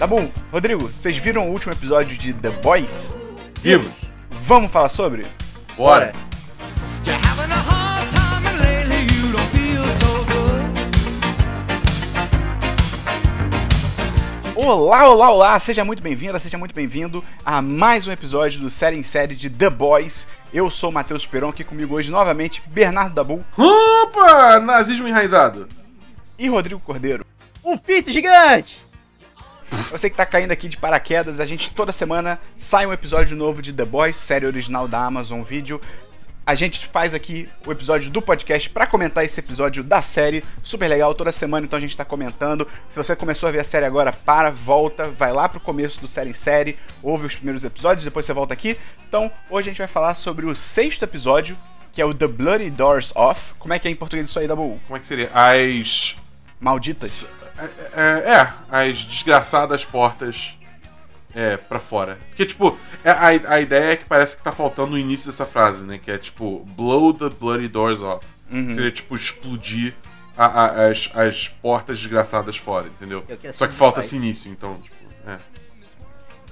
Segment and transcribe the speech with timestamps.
[0.00, 3.12] Tá bom, Rodrigo, vocês viram o último episódio de The Boys?
[3.60, 3.92] Vimos.
[4.44, 5.26] Vamos falar sobre?
[5.76, 6.10] Bora.
[14.56, 15.58] Olá, olá, olá!
[15.58, 19.50] Seja muito bem-vinda, seja muito bem-vindo a mais um episódio do Série em Série de
[19.50, 20.26] The Boys.
[20.50, 24.58] Eu sou o Matheus Peron, aqui comigo hoje novamente Bernardo Dabu Opa!
[24.60, 25.68] Nazismo enraizado.
[26.38, 27.26] e Rodrigo Cordeiro.
[27.62, 28.88] Um pinto gigante!
[29.70, 33.62] Você que tá caindo aqui de paraquedas, a gente toda semana sai um episódio novo
[33.62, 35.80] de The Boys, série original da Amazon Video.
[36.44, 40.88] A gente faz aqui o episódio do podcast pra comentar esse episódio da série, super
[40.88, 42.66] legal, toda semana então a gente tá comentando.
[42.90, 46.08] Se você começou a ver a série agora, para, volta, vai lá pro começo do
[46.08, 48.76] série em série, ouve os primeiros episódios, depois você volta aqui.
[49.08, 51.56] Então, hoje a gente vai falar sobre o sexto episódio,
[51.92, 53.54] que é o The Bloody Doors Off.
[53.58, 54.80] Como é que é em português isso aí, Dabu?
[54.86, 55.30] Como é que seria?
[55.32, 56.16] As.
[56.58, 57.24] Malditas.
[57.24, 57.39] É,
[57.94, 60.56] é, é, as desgraçadas portas
[61.34, 62.18] é, pra fora.
[62.28, 65.46] Porque, tipo, é, a, a ideia é que parece que tá faltando o início dessa
[65.46, 65.98] frase, né?
[65.98, 68.26] Que é tipo, blow the bloody doors off.
[68.74, 69.94] Seria tipo, explodir
[70.36, 73.24] a- a- as, as portas desgraçadas fora, entendeu?
[73.28, 75.38] É que a Só que falta esse início, então, tipo, é.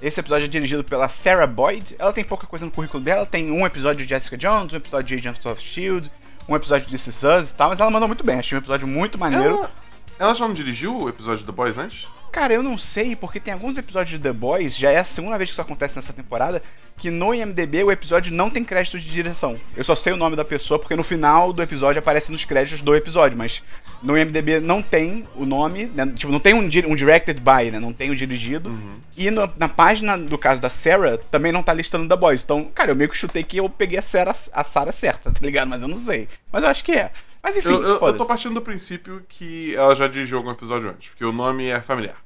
[0.01, 1.95] Esse episódio é dirigido pela Sarah Boyd.
[1.99, 3.25] Ela tem pouca coisa no currículo dela.
[3.25, 6.09] Tem um episódio de Jessica Jones, um episódio de Agents of S.H.I.E.L.D.,
[6.47, 7.69] um episódio de This Is Us e tal.
[7.69, 8.39] Mas ela mandou muito bem.
[8.39, 9.57] Achei um episódio muito maneiro.
[9.57, 9.71] Ela,
[10.19, 12.07] ela já não dirigiu o episódio do Boys antes?
[12.31, 15.35] Cara, eu não sei, porque tem alguns episódios de The Boys, já é a segunda
[15.37, 16.61] vez que isso acontece nessa temporada,
[16.95, 19.57] que no IMDB o episódio não tem crédito de direção.
[19.75, 22.81] Eu só sei o nome da pessoa porque no final do episódio aparece nos créditos
[22.81, 23.63] do episódio, mas
[24.03, 26.05] no IMDB não tem o nome, né?
[26.15, 27.79] Tipo, não tem um, um directed by, né?
[27.79, 28.77] Não tem o dirigido.
[29.17, 32.43] E no- na página do caso da Sarah também não tá listando The Boys.
[32.43, 35.39] Então, cara, eu meio que chutei que eu peguei a Sarah, a Sarah certa, tá
[35.41, 35.67] ligado?
[35.69, 36.27] Mas eu não sei.
[36.51, 37.11] Mas eu acho que é.
[37.41, 40.89] Mas enfim, Eu, eu, eu tô partindo do princípio que ela já dirigiu algum episódio
[40.89, 42.17] antes, porque o nome é familiar.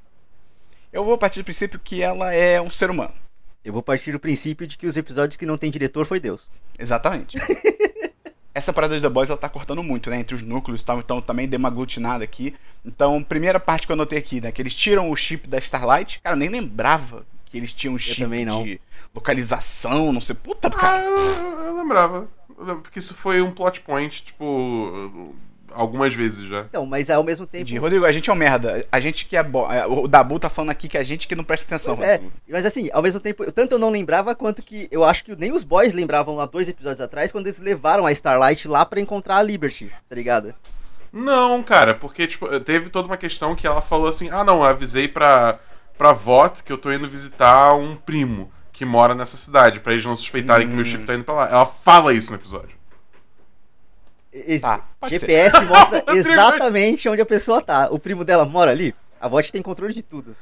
[0.91, 3.13] eu vou partir do princípio que ela é um ser humano.
[3.63, 6.51] Eu vou partir do princípio de que os episódios que não tem diretor foi Deus.
[6.77, 7.37] Exatamente.
[8.53, 10.19] Essa parada de The Boys ela tá cortando muito, né?
[10.19, 12.53] Entre os núcleos e tal, então também dei uma aglutinada aqui.
[12.85, 14.51] Então, primeira parte que eu anotei aqui, né?
[14.51, 16.19] Que eles tiram o chip da Starlight.
[16.21, 18.79] Cara, eu nem lembrava que eles tinham um chip de
[19.15, 20.35] localização, não sei.
[20.35, 21.01] Puta, Ah, cara.
[21.03, 21.17] eu,
[21.65, 22.27] eu lembrava.
[22.81, 25.33] Porque isso foi um plot point, tipo,
[25.73, 26.61] algumas vezes já.
[26.61, 27.63] Então, mas ao mesmo tempo.
[27.63, 27.77] Entendi.
[27.77, 28.85] Rodrigo, a gente é um merda.
[28.91, 29.71] A gente que é bom.
[29.71, 31.95] é, O Dabu tá falando aqui que a gente que não presta atenção.
[31.95, 32.33] Pois é, Rodrigo.
[32.49, 35.51] mas assim, ao mesmo tempo, tanto eu não lembrava quanto que eu acho que nem
[35.51, 39.37] os boys lembravam há dois episódios atrás quando eles levaram a Starlight lá pra encontrar
[39.37, 40.53] a Liberty, tá ligado?
[41.11, 44.63] Não, cara, porque, tipo, teve toda uma questão que ela falou assim: ah, não, eu
[44.65, 45.59] avisei pra,
[45.97, 50.03] pra VOT que eu tô indo visitar um primo que mora nessa cidade, pra eles
[50.05, 51.47] não suspeitarem que meu chip tá indo pra lá.
[51.49, 52.75] Ela fala isso no episódio.
[54.31, 54.65] Esse
[54.99, 57.87] pode GPS mostra exatamente onde a pessoa tá.
[57.91, 60.35] O primo dela mora ali, a VOT tem controle de tudo.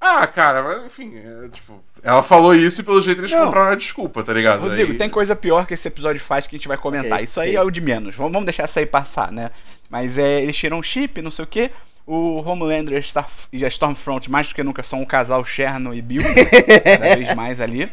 [0.00, 3.46] Ah, cara, mas, enfim, é, tipo, ela falou isso e pelo jeito eles Não.
[3.46, 4.60] compraram a desculpa, tá ligado?
[4.62, 7.12] Rodrigo, Aí- tem coisa pior que esse episódio faz que a gente vai comentar.
[7.14, 7.58] Ok, Isso aí ok.
[7.58, 8.14] é o de menos.
[8.14, 9.50] Vamos, deixar essa aí passar, né?
[9.90, 11.70] Mas é, eles tiram um chip, não sei o quê.
[12.12, 15.94] O Homelander e a e a Stormfront, mais do que nunca, são um casal Cherno
[15.94, 16.22] e Bill.
[16.84, 17.88] cada vez mais ali.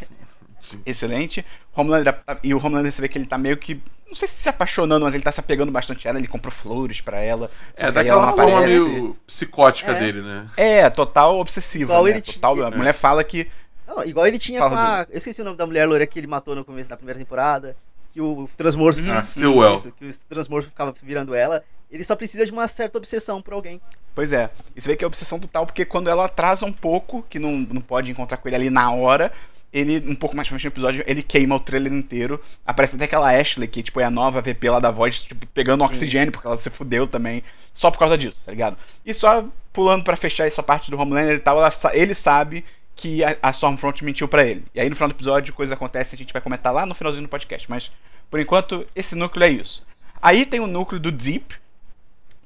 [0.60, 0.82] Sim.
[0.88, 1.46] Excelente.
[1.76, 3.80] Homelander, e o Homelander, você vê que ele tá meio que.
[4.08, 6.20] Não sei se se apaixonando, mas ele tá se apegando bastante a ela.
[6.20, 7.52] Ele comprou flores pra ela.
[7.76, 8.80] É, daquela forma aparece.
[8.90, 10.00] meio psicótica É.
[10.00, 10.48] dele, né?
[10.58, 11.84] É, total obsessiva.
[11.92, 12.10] Igual né?
[12.12, 13.48] ele total, tinha- A mulher fala que.
[13.86, 15.06] Não, não, igual ele tinha Fala com a.
[15.12, 17.78] Eu esqueci o nome da mulher loira que ele matou no começo da primeira temporada.
[18.18, 19.00] Que o Transmorfo.
[19.12, 19.76] Ah, Stillwell.
[19.76, 21.64] Isso, que o Transmorfo ficava virando ela.
[21.92, 23.80] Ele só precisa de uma certa obsessão por alguém.
[24.16, 24.50] Pois é.
[24.76, 27.52] E você vê que é obsessão total, porque quando ela atrasa um pouco, que não,
[27.52, 29.32] não pode encontrar com ele ali na hora,
[29.72, 32.42] ele, um pouco mais pra frente no episódio, ele queima o trailer inteiro.
[32.66, 35.84] Aparece até aquela Ashley, que tipo, é a nova VP lá da voz, tipo, pegando
[35.84, 38.78] oxigênio, porque ela se fudeu também, só por causa disso, tá ligado?
[39.06, 42.66] E só pulando pra fechar essa parte do Homelander e tal, ela ele sabe
[42.98, 44.66] que a, a Stormfront mentiu pra ele.
[44.74, 47.28] E aí no final do episódio, coisa acontece, a gente vai comentar lá no finalzinho
[47.28, 47.70] do podcast.
[47.70, 47.92] Mas,
[48.30, 49.86] por enquanto, esse núcleo é isso.
[50.22, 51.56] Aí tem o núcleo do Deep,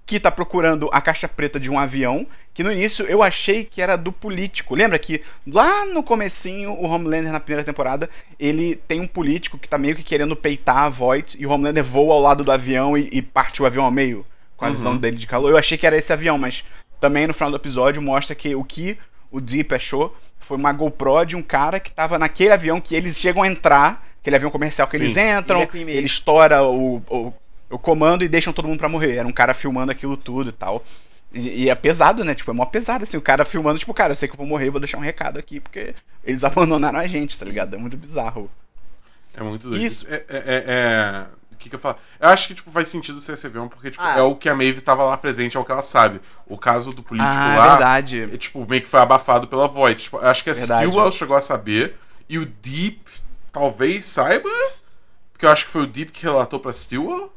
[0.06, 3.82] que tá procurando a caixa preta de um avião, que no início eu achei que
[3.82, 4.76] era do político.
[4.76, 9.70] Lembra que lá no comecinho, o Homelander na primeira temporada, ele tem um político que
[9.70, 12.98] tá meio que querendo peitar a Voight, e o Homelander voa ao lado do avião
[12.98, 14.26] e, e parte o avião ao meio,
[14.58, 15.50] com a visão dele de calor.
[15.50, 16.66] Eu achei que era esse avião, mas
[17.00, 18.98] também no final do episódio mostra que o que
[19.32, 23.20] o Deep achou foi uma GoPro de um cara que tava naquele avião que eles
[23.20, 25.04] chegam a entrar, aquele avião comercial que Sim.
[25.06, 27.34] eles entram, Ele é ele estoura o, o,
[27.70, 29.16] o comando e deixam todo mundo pra morrer.
[29.16, 30.84] Era um cara filmando aquilo tudo e tal.
[31.34, 32.36] E, e é pesado, né?
[32.36, 33.18] Tipo, é mó pesado, assim.
[33.18, 35.40] O cara filmando, tipo, cara, eu sei que eu vou morrer, vou deixar um recado
[35.40, 37.76] aqui, porque eles abandonaram a gente, tá ligado?
[37.76, 38.50] É muito bizarro.
[39.34, 39.82] É muito doido.
[39.82, 40.06] Isso.
[40.10, 41.26] É, é- é- é-
[41.62, 41.96] que, que eu falo?
[42.20, 44.18] Eu acho que, tipo, faz sentido ser esse avião, porque, tipo, Ah.
[44.18, 46.20] é o que a Maeve tava lá presente, é o que ela sabe.
[46.48, 47.70] O caso do político Ah, lá.
[47.70, 48.24] verdade.
[48.34, 50.02] é, tipo, meio que foi abafado pela Void.
[50.04, 50.86] Tipo, eu acho que a Verdade.
[50.86, 51.96] Stillwell chegou a saber.
[52.28, 53.00] E o Deep
[53.52, 54.50] talvez saiba.
[55.32, 57.32] Porque eu acho que foi o Deep que relatou pra Stillwell.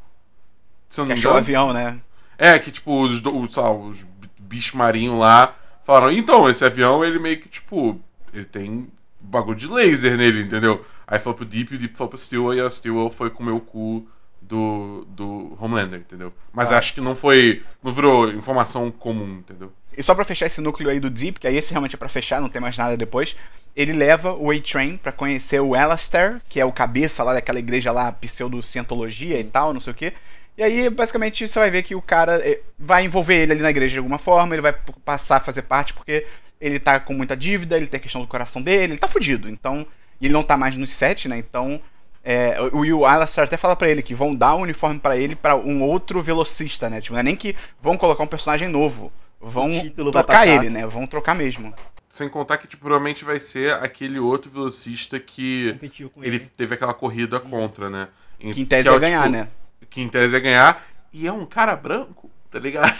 [0.89, 1.45] Se eu Que não me achou o engano.
[1.45, 1.99] avião, né?
[2.39, 4.07] É, que tipo, os, os, os
[4.39, 5.55] bichos marinhos lá
[5.85, 8.01] falaram, então, esse avião, ele meio que, tipo,
[8.33, 8.89] ele tem
[9.21, 10.85] bagulho de laser nele, entendeu?
[11.07, 13.53] Aí falou pro Deep, e o Deep falou pro Stillwell, e a Stillwell foi comer
[13.53, 14.07] o cu
[14.49, 16.33] do, do Homelander, entendeu?
[16.53, 16.79] Mas Ah.
[16.79, 19.73] acho que não foi, não virou informação comum, entendeu?
[19.97, 22.09] E só pra fechar esse núcleo aí do Deep, que aí esse realmente é pra
[22.09, 23.37] fechar, não tem mais nada depois.
[23.77, 27.91] Ele leva o A-Train pra conhecer o Alastair, que é o cabeça lá daquela igreja
[27.93, 30.13] lá, pseudo-cientologia e tal, não sei o quê.
[30.57, 33.71] E aí, basicamente, você vai ver que o cara eh, vai envolver ele ali na
[33.71, 34.73] igreja de alguma forma, ele vai
[35.05, 36.27] passar a fazer parte porque
[36.61, 39.49] ele tá com muita dívida, ele tem a questão do coração dele, ele tá fudido.
[39.49, 39.85] Então,
[40.21, 41.37] e ele não tá mais nos sete, né?
[41.39, 41.81] Então,
[42.25, 45.37] é, o, o Alastair até fala pra ele que vão dar o uniforme pra ele
[45.37, 47.01] pra um outro velocista, né?
[47.01, 49.13] Tipo, não é nem que vão colocar um personagem novo.
[49.39, 49.69] Vão
[50.11, 50.87] trocar ele, né?
[50.87, 51.75] Vão trocar mesmo.
[52.09, 56.47] Sem contar que, tipo, provavelmente vai ser aquele outro velocista que Competiu com ele ele.
[56.57, 58.09] teve aquela corrida contra, né?
[58.39, 59.49] Que em tese é ia o, ganhar, tipo, né?
[59.91, 60.83] Que em tese ia ganhar.
[61.13, 62.95] E é um cara branco, tá ligado?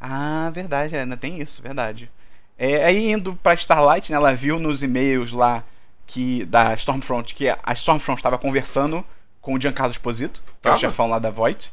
[0.00, 2.10] Ah, verdade, é, ainda tem isso, verdade.
[2.56, 5.64] É, aí indo pra Starlight, né, ela viu nos e-mails lá
[6.06, 9.04] que da Stormfront que a Stormfront estava conversando
[9.40, 11.72] com o Giancarlo Esposito, que é o chefão lá da Voight.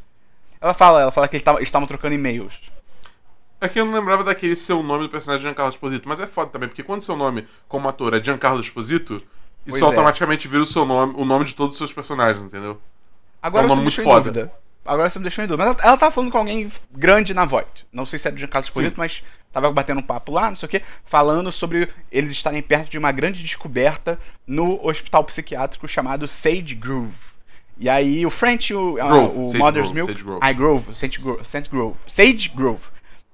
[0.60, 2.60] Ela fala, ela fala que ele tava- eles estavam trocando e-mails.
[3.60, 6.50] É que eu não lembrava daquele seu nome do personagem Giancarlo Esposito, mas é foda
[6.50, 9.22] também, porque quando seu nome como ator é Giancarlo Esposito,
[9.63, 9.88] Pois isso é.
[9.88, 12.81] automaticamente vira o seu nome, o nome de todos os seus personagens, entendeu?
[13.42, 14.31] Agora É um nome muito foda.
[14.31, 14.51] dúvida.
[14.86, 15.63] Agora você me deixou em dúvida.
[15.66, 17.86] Mas ela, ela tava falando com alguém grande na Voight.
[17.92, 18.98] Não sei se era o Giancarlo Esposito, Sim.
[18.98, 22.89] mas tava batendo um papo lá, não sei o quê, falando sobre eles estarem perto
[22.89, 24.18] de uma grande descoberta
[24.48, 27.31] no hospital psiquiátrico chamado Sage Grove.
[27.78, 30.12] E aí o French, o, a- Grove, o Sage Mother's Grove, Milk.
[30.13, 30.39] Sage Grove.
[30.42, 31.95] Ah, Grove, Sage Grove, Sage Grove.
[32.07, 32.84] Sage Grove.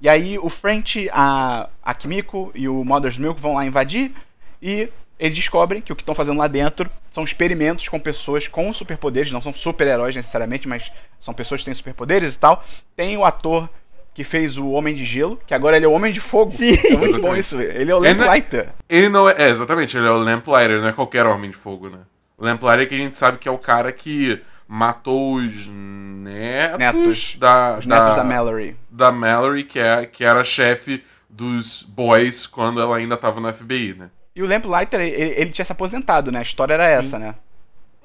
[0.01, 4.13] E aí o French, a, a Kimiko e o Mother's Milk vão lá invadir
[4.61, 8.71] e eles descobrem que o que estão fazendo lá dentro são experimentos com pessoas com
[8.71, 12.63] superpoderes, não são super-heróis necessariamente, mas são pessoas que têm superpoderes e tal.
[12.95, 13.69] Tem o ator
[14.13, 16.49] que fez o Homem de Gelo, que agora ele é o Homem de Fogo.
[16.51, 16.73] Sim.
[16.73, 17.39] É muito bom Exatamente.
[17.39, 17.61] isso.
[17.61, 18.69] Ele é o não- Lamplighter.
[18.89, 21.89] Ele não é, é, exatamente, ele é o Lamplighter, não é qualquer Homem de Fogo,
[21.89, 21.99] né?
[22.37, 27.35] O Lamplighter que a gente sabe que é o cara que matou os netos, Netos.
[27.39, 28.75] da, Os netos da Mallory.
[28.89, 33.93] da Mallory, que, é, que era chefe dos boys quando ela ainda tava no FBI,
[33.97, 34.09] né?
[34.37, 36.37] E o Lamplighter, ele, ele tinha se aposentado, né?
[36.37, 37.33] A história era essa, né?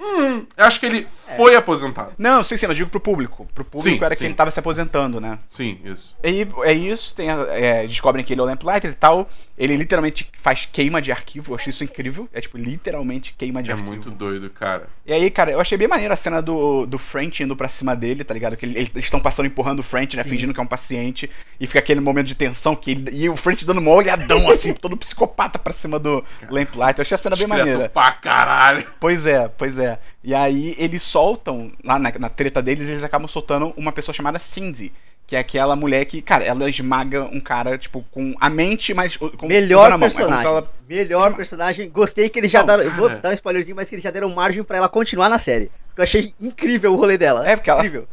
[0.01, 1.07] Hum, eu acho que ele
[1.37, 2.13] foi aposentado.
[2.17, 3.47] Não, sim, sim, mas digo pro público.
[3.55, 4.21] Pro público Sim, era sim.
[4.21, 5.39] que ele tava se aposentando, né?
[5.47, 6.19] Sim, isso.
[6.25, 9.29] E é isso, tem, é, descobrem que ele é o Lamplighter e tal.
[9.59, 12.27] Ele literalmente faz queima de arquivo, eu achei isso incrível.
[12.33, 13.91] É tipo, literalmente queima de É arquivo.
[13.91, 14.89] muito doido, cara.
[15.07, 17.95] E aí, cara, eu achei bem maneiro a cena do, do French indo pra cima
[17.95, 18.57] dele, tá ligado?
[18.57, 20.25] Que ele- eles estão passando empurrando o French, né?
[20.25, 21.29] Fingindo que é um paciente.
[21.61, 23.11] E fica aquele momento de tensão que ele.
[23.13, 26.99] E o French dando uma olhadão, assim, todo psicopata pra cima do Lamplighter.
[26.99, 27.89] Eu achei a cena bem maneira.
[27.91, 28.87] pra caralho.
[28.99, 29.99] Pois é, pois é.
[30.25, 34.39] E aí eles soltam, lá na, na treta deles, eles acabam soltando uma pessoa chamada
[34.39, 34.93] Cindy.
[35.27, 39.17] Que é aquela mulher que, cara, ela esmaga um cara, tipo, com a mente, mas
[39.17, 40.07] com Melhor a mão.
[40.07, 40.47] É personagem.
[40.47, 41.89] ela- Melhor personagem.
[41.89, 42.83] Gostei que eles já Não, deram.
[42.83, 43.21] Eu vou cara.
[43.21, 45.71] dar um spoilerzinho, mas que eles já deram margem pra ela continuar na série.
[45.89, 47.49] Porque eu achei incrível o rolê dela.
[47.49, 48.07] É, porque ela- Incrível.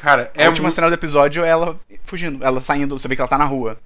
[0.00, 3.14] Cara, A é, última mu- cena do episódio é ela fugindo, ela saindo, você vê
[3.16, 3.78] que ela tá na rua.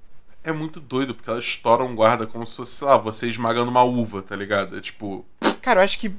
[0.43, 3.69] é muito doido, porque ela estoura um guarda como se fosse, sei lá, você esmagando
[3.71, 4.77] uma uva, tá ligado?
[4.77, 5.25] É tipo.
[5.61, 6.11] Cara, eu acho que.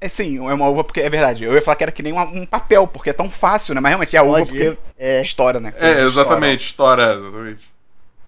[0.00, 1.42] É sim, é uma uva porque é verdade.
[1.44, 3.80] Eu ia falar que era que nem uma- um papel, porque é tão fácil, né?
[3.80, 4.78] Mas realmente é a uva Pode porque ir.
[4.96, 5.20] É.
[5.20, 5.72] estoura, né?
[5.76, 7.66] É, exatamente, estoura, exatamente.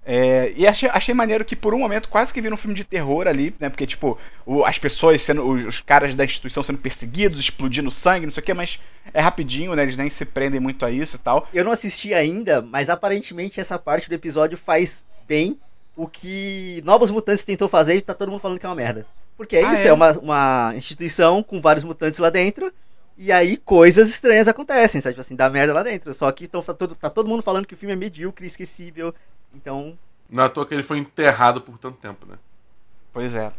[0.04, 2.82] É, e achei, achei maneiro que por um momento quase que vira um filme de
[2.82, 3.68] terror ali, né?
[3.68, 5.46] Porque, tipo, o- as pessoas sendo.
[5.46, 8.80] Os, os caras da instituição sendo perseguidos, explodindo sangue, não sei o quê, mas
[9.14, 9.82] é rapidinho, né?
[9.82, 11.46] Eles nem se prendem muito a isso e tal.
[11.54, 15.56] Eu não assisti ainda, mas aparentemente essa parte do episódio faz bem
[15.94, 19.06] o que Novos Mutantes tentou fazer e tá todo mundo falando que é uma merda.
[19.40, 19.88] Porque é Ah, isso, é?
[19.88, 22.70] é, uma, uma instituição com vários mutantes lá dentro.
[23.16, 25.14] E aí coisas estranhas acontecem, sabe?
[25.14, 26.12] Tipo assim, dá merda lá dentro.
[26.12, 29.14] Só que então, tá, todo, tá todo mundo falando que o filme é medíocre, esquecível.
[29.54, 29.96] Então,
[30.28, 32.36] Não é à toa que ele foi enterrado por tanto tempo, né?
[33.14, 33.50] Pois é.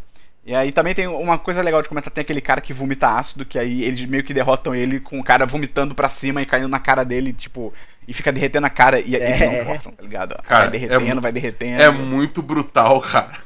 [0.45, 3.43] E aí também tem uma coisa legal de comentar, tem aquele cara que vomita ácido,
[3.43, 6.67] que aí eles meio que derrotam ele com o cara vomitando pra cima e caindo
[6.67, 7.73] na cara dele, tipo,
[8.07, 9.57] e fica derretendo a cara e eles É.
[9.57, 10.35] não cortam, tá ligado?
[10.43, 11.81] Cara, vai derretendo, é vai derretendo.
[11.81, 13.37] É muito brutal, cara.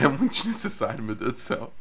[0.00, 1.72] É muito desnecessário, meu Deus do céu.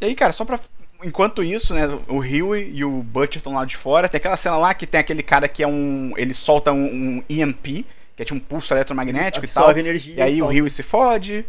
[0.00, 0.58] E aí, cara, só pra.
[1.04, 4.08] Enquanto isso, né, o Huey e o Butcher estão lá de fora.
[4.08, 6.12] Tem aquela cena lá que tem aquele cara que é um.
[6.16, 6.84] Ele solta um,
[7.18, 7.84] um EMP,
[8.16, 9.76] que é tipo um pulso eletromagnético e tal.
[9.76, 10.54] energia E aí o solta.
[10.54, 11.44] Huey se fode.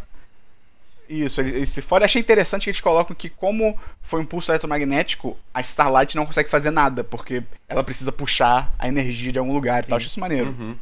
[1.08, 2.04] Isso, ele, ele se fode.
[2.04, 6.48] Achei interessante que eles colocam que, como foi um impulso eletromagnético, a Starlight não consegue
[6.48, 9.96] fazer nada, porque ela precisa puxar a energia de algum lugar e tal.
[9.98, 10.48] Acho isso maneiro.
[10.58, 10.74] Uhum.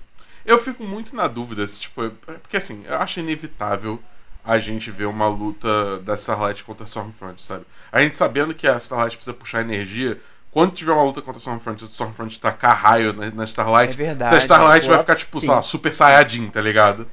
[0.47, 4.00] Eu fico muito na dúvida, se, tipo, é- porque assim, eu acho inevitável
[4.45, 7.65] a gente ver uma luta da Starlight contra a Stormfront, sabe?
[7.91, 10.19] A gente sabendo que a Starlight precisa puxar energia,
[10.51, 13.93] quando tiver uma luta contra a Stormfront e o Stormfront tacar raio na, na Starlight,
[13.95, 15.47] É verdade, se a Starlight vai ficar, tipo, sim.
[15.47, 17.09] sei lá, super saiyajin, tá ligado?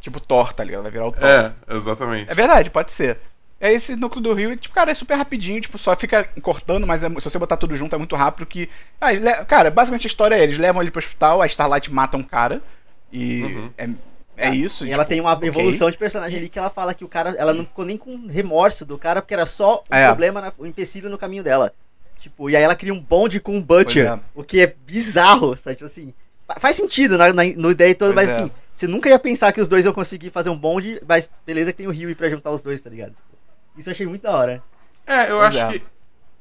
[0.00, 0.82] Tipo Thor, tá ligado?
[0.82, 1.26] Vai virar o Thor.
[1.26, 2.30] É, exatamente.
[2.30, 3.18] É verdade, pode ser.
[3.58, 7.02] É esse núcleo do Rio, tipo, cara, é super rapidinho, tipo, só fica cortando, mas
[7.02, 8.68] é- se você botar tudo junto é muito rápido que.
[9.00, 9.08] Ah,
[9.46, 12.60] cara, basicamente a história é: eles levam ele pro hospital, a Starlight mata um cara.
[13.10, 13.70] E Uhum.
[13.78, 13.88] é,
[14.36, 14.84] é isso.
[14.84, 17.34] E tipo, ela tem uma evolução de personagem ali que ela fala que o cara,
[17.38, 20.06] ela não ficou nem com remorso do cara, porque era só um É.
[20.06, 21.72] problema, na- um empecilho no caminho dela.
[22.18, 24.20] Tipo, e aí ela cria um bonde com o Butcher, é.
[24.34, 25.76] o que é bizarro, sabe?
[25.76, 26.14] Tipo assim,
[26.46, 28.42] fa- faz sentido na, na, no ideia toda, Pois mas é.
[28.42, 31.70] assim, você nunca ia pensar que os dois iam conseguir fazer um bonde, mas beleza
[31.72, 33.14] que tem o Rio pra juntar os dois, tá ligado?
[33.76, 34.62] Isso eu achei muito da hora.
[35.06, 35.72] É, eu Pois acho é.
[35.78, 35.84] que.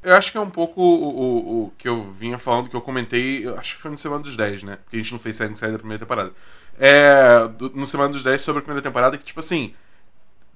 [0.04, 2.82] Eu acho que é um pouco o, o, o que eu vinha falando, que eu
[2.82, 4.78] comentei, acho que foi no Semana dos 10, né?
[4.84, 6.34] Porque a gente não fez série em série da primeira temporada.
[6.80, 7.48] É.
[7.48, 9.74] do- no Semana dos 10 sobre a primeira temporada, que, tipo assim.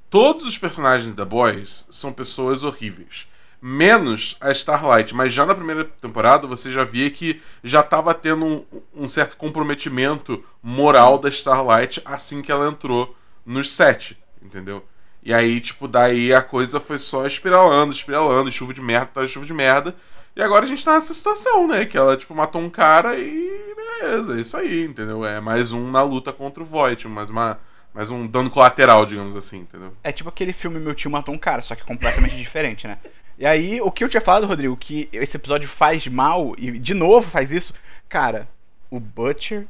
[0.09, 3.27] Todos os personagens da Boys são pessoas horríveis.
[3.61, 5.13] Menos a Starlight.
[5.13, 8.65] Mas já na primeira temporada você já via que já tava tendo um,
[9.03, 14.17] um certo comprometimento moral da Starlight assim que ela entrou nos sete.
[14.41, 14.85] Entendeu?
[15.27, 19.45] E aí, tipo, daí a coisa foi só espiralando, espiralando, chuva de merda, tá chuva
[19.45, 19.93] de merda.
[20.33, 21.85] E agora a gente tá nessa situação, né?
[21.85, 25.25] Que ela, tipo, matou um cara e beleza, é isso aí, entendeu?
[25.25, 27.59] É mais um na luta contra o Void, mais, uma,
[27.93, 29.91] mais um dano colateral, digamos assim, entendeu?
[30.01, 32.97] É tipo aquele filme Meu Tio Matou um Cara, só que completamente diferente, né?
[33.37, 36.93] E aí, o que eu tinha falado, Rodrigo, que esse episódio faz mal, e de
[36.93, 37.73] novo faz isso,
[38.07, 38.47] cara,
[38.89, 39.67] o Butcher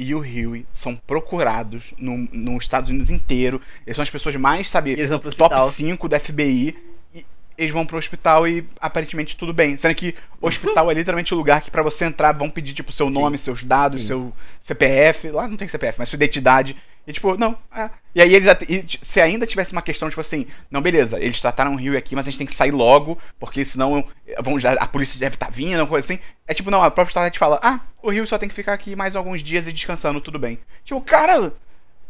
[0.00, 3.60] e o Huey são procurados no, nos Estados Unidos inteiro.
[3.86, 5.70] Eles são as pessoas mais, sabe, top hospital.
[5.70, 6.74] 5 da FBI.
[7.14, 7.26] E
[7.58, 9.76] eles vão pro hospital e aparentemente tudo bem.
[9.76, 12.90] Sendo que o hospital é literalmente o lugar que pra você entrar vão pedir, tipo,
[12.90, 14.06] seu nome, seus dados, Sim.
[14.06, 15.30] seu CPF.
[15.32, 16.74] Lá não tem CPF, mas sua identidade.
[17.06, 17.90] E tipo, não, é.
[18.14, 21.72] E aí eles e, se ainda tivesse uma questão, tipo assim, não, beleza, eles trataram
[21.74, 24.04] o Rio aqui, mas a gente tem que sair logo, porque senão
[24.40, 26.22] vão, já- a polícia deve estar vindo, uma coisa assim.
[26.46, 28.94] É tipo, não, a própria Starlight fala, ah, o Rio só tem que ficar aqui
[28.94, 30.58] mais alguns dias e descansando, tudo bem.
[30.84, 31.52] Tipo, cara,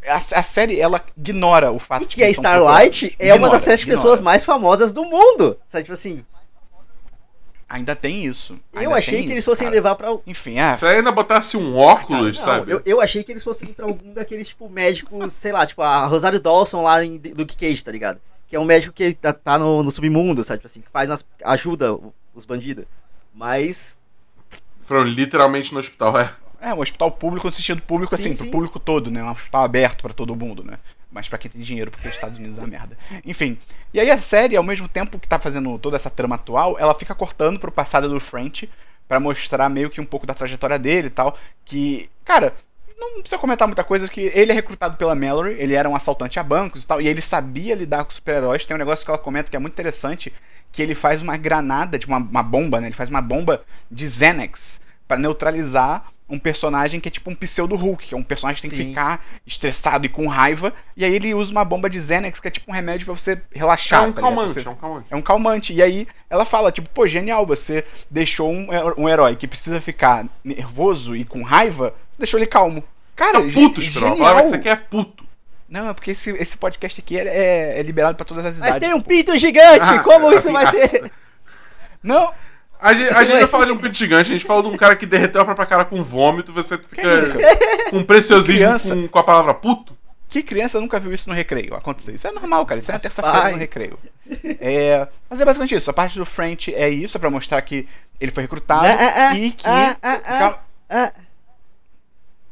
[0.07, 3.35] a, a série, ela ignora o fato E de que a eles são Starlight é
[3.35, 4.01] uma das Ignora, sete ignora.
[4.01, 5.59] pessoas mais famosas do mundo.
[5.67, 6.25] Sabe, tipo assim,
[7.71, 8.59] Ainda tem isso.
[8.73, 9.75] eu ainda achei tem que eles isso, fossem cara.
[9.77, 10.09] levar pra.
[10.27, 10.77] Enfim, é.
[10.77, 12.73] Se ainda botasse um óculos, Não, sabe?
[12.73, 16.05] eu, eu achei que eles fossem pra algum daqueles, tipo, médicos, sei lá, tipo, a
[16.05, 18.21] Rosário Dawson lá em Luke Cage, tá ligado?
[18.49, 20.59] Que é um médico que tá, tá no, no submundo, sabe?
[20.59, 21.97] Tipo assim, que faz as, ajuda
[22.35, 22.87] os bandidos.
[23.33, 23.97] Mas.
[24.83, 26.29] Foram literalmente no hospital, é.
[26.61, 28.43] É, um hospital público no sentido público, Sim, assim, sim.
[28.43, 29.23] pro público todo, né?
[29.23, 30.77] Um hospital aberto pra todo mundo, né?
[31.11, 32.97] Mas pra quem tem dinheiro, porque os Estados Unidos é uma merda.
[33.25, 33.59] Enfim.
[33.93, 36.95] E aí a série, ao mesmo tempo que tá fazendo toda essa trama atual, ela
[36.95, 38.71] fica cortando pro passado do French
[39.09, 41.37] pra mostrar meio que um pouco da trajetória dele e tal.
[41.65, 42.55] Que, cara,
[42.97, 46.39] não precisa comentar muita coisa, que ele é recrutado pela Mallory, ele era um assaltante
[46.39, 48.65] a bancos e tal, e ele sabia lidar com super-heróis.
[48.65, 50.33] Tem um negócio que ela comenta que é muito interessante,
[50.71, 52.87] que ele faz uma granada, tipo uma, uma bomba, né?
[52.87, 57.75] Ele faz uma bomba de Xanax pra neutralizar um personagem que é tipo um pseudo
[57.77, 58.89] Hulk, que é um personagem que tem que Sim.
[58.91, 62.51] ficar estressado e com raiva, e aí ele usa uma bomba de Xanax, que é
[62.51, 64.05] tipo um remédio pra você relaxar.
[64.05, 65.07] é um tá calmante, você- é um calmante.
[65.11, 65.73] é um calmante.
[65.75, 70.27] E aí ela fala, tipo, pô, genial, você deixou um, um herói que precisa ficar
[70.45, 72.83] nervoso e com raiva, você deixou ele calmo.
[73.17, 74.07] Cara, Tá puto, ge- Esperão.
[74.09, 74.17] A genial.
[74.19, 75.25] palavra que você quer é puto.
[75.69, 78.71] Não, é porque esse, esse podcast aqui é, é- é liberado pra todas as Mas
[78.71, 78.89] idades.
[78.89, 79.81] tem um pinto gigante!
[79.83, 81.13] Ah, como isso vai assim, ser?
[82.03, 82.33] Não,
[82.81, 84.69] A gente, a gente não Mas- fala de um pinto gigante, a gente fala de
[84.69, 87.03] um cara que derreteu a própria cara com vômito, você fica
[87.91, 89.97] com preciosismo com, com a palavra puto.
[90.29, 92.15] que criança nunca viu isso no recreio acontecer?
[92.15, 92.79] Isso é normal, cara.
[92.79, 93.99] Isso é na terça-feira no recreio.
[94.61, 95.91] É, mas é basicamente isso.
[95.91, 97.87] A parte do French é isso, é pra mostrar que
[98.21, 99.67] ele foi recrutado Ah, ah, e que.
[99.67, 100.59] ah, ah, ah.
[100.89, 101.13] Ah.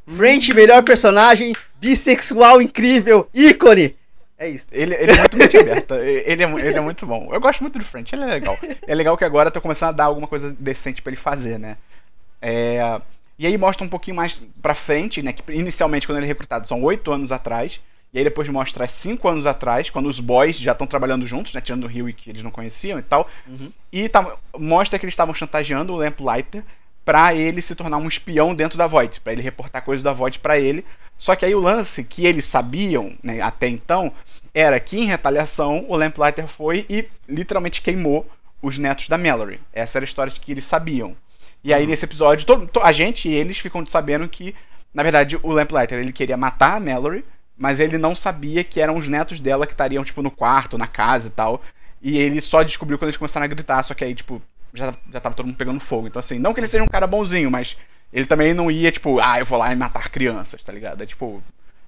[0.06, 3.94] French, melhor personagem, bissexual incrível, ícone!
[4.38, 4.68] É isso.
[4.71, 5.97] Ele, ele é muito mente aberta.
[5.97, 7.28] Ele é, ele é muito bom.
[7.33, 8.57] Eu gosto muito do French, ele é legal.
[8.87, 11.59] É legal que agora eu tô começando a dar alguma coisa decente pra ele fazer,
[11.59, 11.76] né?
[12.40, 13.00] É,
[13.37, 15.33] e aí mostra um pouquinho mais pra frente, né?
[15.33, 17.80] Que inicialmente, quando ele é recrutado, são oito anos atrás.
[18.14, 21.61] E aí depois mostra cinco anos atrás, quando os boys já estão trabalhando juntos, né?
[21.61, 23.28] Tirando o Rio que eles não conheciam e tal.
[23.92, 26.62] E tá- mostra que eles estavam chantageando o Lamplighter
[27.09, 30.41] pra ele se tornar um espião dentro da Void, pra ele reportar coisas da Void
[30.41, 30.85] pra ele.
[31.17, 34.12] Só que aí o lance que eles sabiam, né, até então,
[34.53, 38.29] era que em retaliação o Lamplighter foi e literalmente queimou
[38.61, 39.59] os netos da Mallory.
[39.73, 41.17] Essa era a história que eles sabiam.
[41.65, 44.55] E aí nesse episódio, todo- to- a gente e eles ficam sabendo que,
[44.93, 47.25] na verdade, o Lamplighter ele queria matar a Mallory
[47.57, 50.87] mas ele não sabia que eram os netos dela que estariam, tipo, no quarto, na
[50.87, 51.61] casa e tal.
[52.03, 54.41] E ele só descobriu quando eles começaram a gritar, só que aí, tipo,
[54.75, 56.06] já, já tava todo mundo pegando fogo.
[56.06, 57.76] Então, assim, não que ele seja um cara bonzinho, mas
[58.12, 61.02] ele também não ia, tipo, ah, eu vou lá e matar crianças, tá ligado?
[61.02, 61.42] É tipo.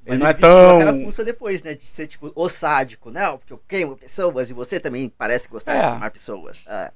[0.06, 0.78] Ele Mas não é vestiu a tão.
[0.78, 1.74] carapuça depois, né?
[1.74, 5.74] De ser tipo o sádico, não, porque eu queimo pessoas e você também parece gostar
[5.74, 5.80] É.
[5.82, 6.56] de queimar pessoas.
[6.66, 6.90] É.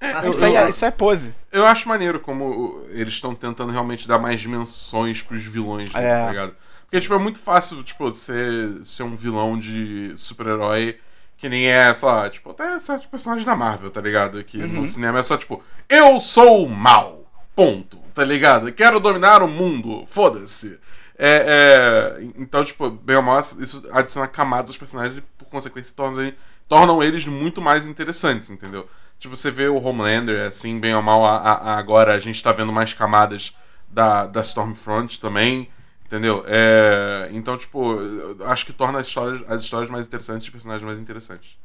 [0.00, 1.34] Mas eu- Isso aí eu- é, isso é pose.
[1.52, 6.24] Eu acho maneiro como eles estão tentando realmente dar mais dimensões pros vilões, né, É.
[6.24, 6.54] tá ligado?
[6.84, 10.98] Porque, tipo, é muito fácil, tipo, ser, ser um vilão de super-herói
[11.38, 14.42] que nem é, sei lá, tipo, até certos personagens da Marvel, tá ligado?
[14.44, 17.24] Que no cinema é só, tipo, eu sou o mal,
[17.56, 18.70] ponto, tá ligado?
[18.72, 20.78] Quero dominar o mundo, foda-se.
[21.16, 25.94] É, é, então, tipo, bem ou mal, isso adiciona camadas aos personagens e, por consequência,
[25.96, 26.36] tornam, ele-
[26.68, 28.88] tornam eles muito mais interessantes, entendeu?
[29.18, 32.52] Tipo, você vê o Homelander, assim, bem ou mal, a- a- agora a gente tá
[32.52, 33.52] vendo mais camadas
[33.88, 35.68] da, da Stormfront também,
[36.08, 36.42] entendeu?
[36.46, 40.52] É, então, tipo, eu acho que torna as histórias, as histórias mais interessantes e os
[40.52, 41.56] personagens mais interessantes.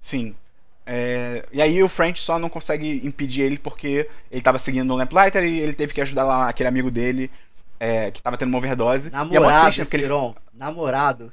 [0.00, 0.36] Sim.
[0.84, 4.96] É, e aí o French só não consegue impedir ele porque ele tava seguindo o
[4.96, 7.28] Lamplighter e ele teve que ajudar lá aquele amigo dele
[7.80, 9.08] é, que tava tendo uma overdose.
[9.08, 10.08] E é Namorado, triste, ele...
[10.54, 11.32] Namorado.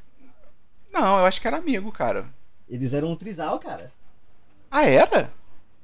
[0.92, 2.26] Não, eu acho que era amigo, cara.
[2.68, 3.92] Eles eram um trisal, cara.
[4.72, 5.32] Ah, era?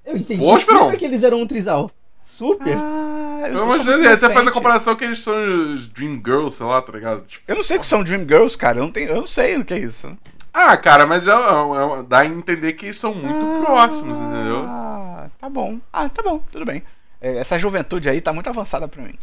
[0.03, 1.91] Eu entendi Pô, super que eles eram um trisal.
[2.21, 2.75] Super.
[2.77, 6.81] Ah, eu, ele até faz a comparação que eles são os Dream Girls, sei lá,
[6.81, 7.25] tá ligado?
[7.25, 8.77] Tipo, Eu não sei o que são Dream Girls, cara.
[8.79, 10.15] Eu não, tenho, eu não sei o que é isso.
[10.53, 14.63] ah, cara, mas é, é- é- dá a entender que eles são muito próximos, entendeu?
[14.67, 15.79] Ah, tá bom.
[15.91, 16.83] Ah, tá bom, tudo bem.
[17.21, 19.15] É, essa juventude aí tá muito avançada pra mim.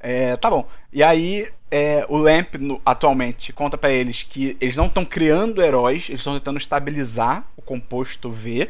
[0.00, 0.66] É, tá bom.
[0.92, 5.62] E aí, é, o Lamp no- atualmente conta pra eles que eles não estão criando
[5.62, 8.68] heróis, eles estão tentando estabilizar o composto V.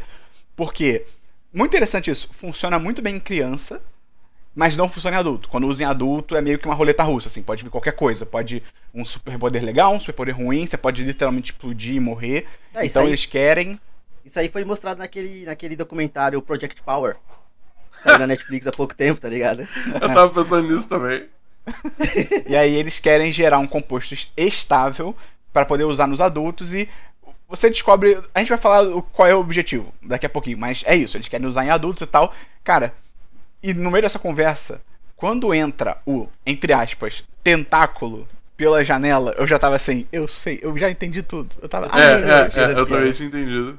[0.57, 1.05] Porque,
[1.59, 3.83] muito interessante isso, funciona muito bem em criança,
[4.55, 5.49] mas não funciona em adulto.
[5.49, 8.25] Quando usa em adulto é meio que uma roleta russa, assim, pode vir qualquer coisa.
[8.25, 8.63] Pode
[8.95, 12.47] um superpoder legal, um superpoder ruim, você pode literalmente explodir e morrer.
[12.75, 13.79] É, então aí- eles querem.
[14.25, 17.17] Isso aí foi mostrado naquele, naquele documentário Project Power.
[17.99, 19.67] Saiu na Netflix há pouco tempo, tá ligado?
[19.95, 21.27] Eu tava pensando nisso também.
[22.49, 25.15] E aí eles querem gerar um composto estável
[25.53, 26.89] para poder usar nos adultos e
[27.49, 28.21] você descobre.
[28.35, 31.29] A gente vai falar qual é o objetivo daqui a pouquinho, mas é isso, eles
[31.29, 32.33] querem usar em adultos e tal.
[32.63, 32.93] Cara,
[33.63, 34.81] e no meio dessa conversa,
[35.17, 40.77] quando entra o, entre aspas, tentáculo pela janela, eu já tava assim, eu sei, eu
[40.77, 41.57] já entendi tudo.
[41.63, 41.89] Eu tava.
[41.91, 43.13] ah, É, Deus, é, certeza é, eu também era.
[43.13, 43.79] tinha entendido.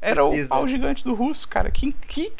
[0.00, 1.70] Era o pau gigante do russo, cara.
[1.70, 2.32] Que, que,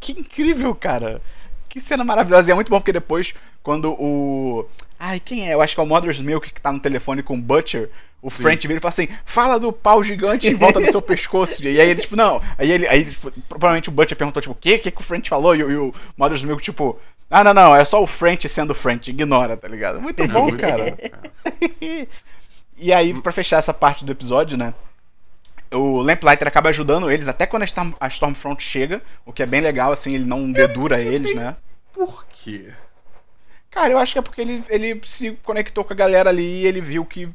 [0.00, 1.22] que incrível, cara.
[1.68, 2.50] Que cena maravilhosa.
[2.50, 4.68] E é muito bom porque depois, quando o.
[4.98, 5.54] Ai, quem é?
[5.54, 7.88] Eu acho que é o Mother's Milk que tá no telefone com o Butcher.
[8.20, 11.62] O French vira e fala assim: fala do pau gigante em volta do seu pescoço.
[11.62, 12.42] E aí ele, tipo, não.
[12.58, 12.86] Aí ele.
[12.88, 15.54] Aí, tipo, provavelmente o Butcher perguntou, tipo, o que, que o French falou?
[15.54, 16.98] E, o- e o Mother's Milk, tipo.
[17.30, 20.00] Ah, não, não, é só o French sendo French, ignora, tá ligado?
[20.00, 20.96] Muito bom, cara.
[22.76, 24.72] e aí, pra fechar essa parte do episódio, né?
[25.70, 27.64] O Lamplighter acaba ajudando eles até quando
[28.00, 31.54] a Stormfront chega, o que é bem legal, assim, ele não dedura eles, né?
[31.92, 32.70] Por quê?
[33.70, 36.66] Cara, eu acho que é porque ele, ele se conectou com a galera ali e
[36.66, 37.28] ele viu que.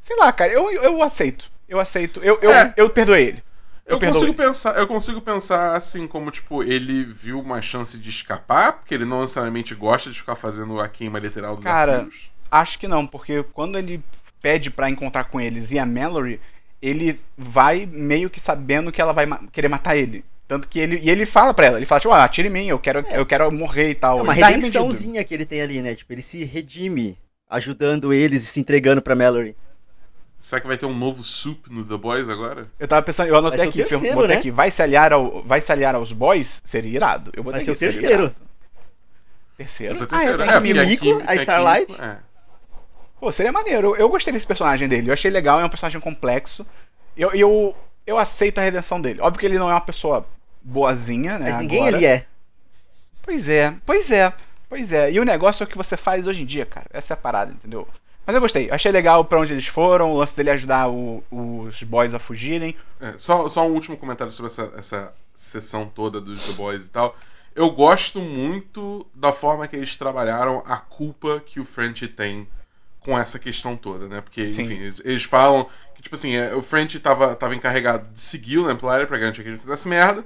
[0.00, 1.50] Sei lá, cara, eu, eu aceito.
[1.68, 2.20] Eu aceito.
[2.22, 2.72] Eu, eu, É.
[2.76, 3.42] eu perdoei ele.
[3.84, 4.20] Eu, perdoei.
[4.20, 8.94] consigo pensar, eu consigo pensar assim como tipo ele viu uma chance de escapar, porque
[8.94, 12.30] ele não necessariamente gosta de ficar fazendo a queima literal dos Cara, arquivos.
[12.50, 14.02] Acho que não, porque quando ele
[14.42, 16.40] pede pra encontrar com eles e a Mallory,
[16.82, 20.24] ele vai meio que sabendo que ela vai ma- querer matar ele.
[20.48, 21.00] Tanto que ele.
[21.02, 23.26] E ele fala pra ela, ele fala, tipo, ah, atira em mim, eu quero, eu
[23.26, 24.18] quero morrer e tal.
[24.20, 25.94] É uma Ele tá redençãozinha que ele tem ali, né?
[25.94, 27.18] Tipo, ele se redime
[27.50, 29.56] ajudando eles e se entregando pra Mallory.
[30.38, 32.66] Será que vai ter um novo soup no The Boys agora?
[32.78, 34.36] Eu tava pensando, eu anotei aqui, terceiro, botei né?
[34.36, 36.62] aqui, vai se aliar ao, vai se aliar aos boys?
[36.64, 37.32] Seria irado.
[37.34, 38.34] Eu botei Vai ser o terceiro.
[39.56, 39.92] Terceiro?
[39.94, 40.42] Esse é o Ah, terceiro.
[40.42, 42.00] é, é, Kimiko, Kim- a Starlight.
[42.00, 42.16] É.
[43.18, 43.88] Pô, seria maneiro.
[43.88, 45.08] Eu, eu gostei desse personagem dele.
[45.08, 46.64] Eu achei legal, é um personagem complexo.
[47.16, 47.74] Eu, eu,
[48.06, 49.20] eu aceito a redenção dele.
[49.20, 50.26] Óbvio que ele não é uma pessoa
[50.66, 51.46] boazinha, né?
[51.46, 51.96] Mas ninguém agora.
[51.96, 52.26] ali é.
[53.22, 54.32] Pois é, pois é,
[54.68, 55.10] pois é.
[55.12, 56.86] E o negócio é o que você faz hoje em dia, cara.
[56.92, 57.88] Essa é a parada, entendeu?
[58.24, 58.68] Mas eu gostei.
[58.70, 62.74] Achei legal pra onde eles foram, o lance dele ajudar o- os boys a fugirem.
[63.00, 66.90] É, só, só um último comentário sobre essa, essa sessão toda dos The Boys e
[66.90, 67.16] tal.
[67.54, 72.46] Eu gosto muito da forma que eles trabalharam a culpa que o French tem
[73.00, 74.20] com essa questão toda, né?
[74.20, 74.62] Porque, Sim.
[74.62, 78.58] enfim, eles, eles falam que, tipo assim, é, o French tava, tava encarregado de seguir
[78.58, 80.24] o Lamplighter pra garantir que ele fizesse merda.